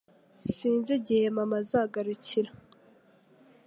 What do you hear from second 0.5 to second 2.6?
Sinzi igihe mama azagarukira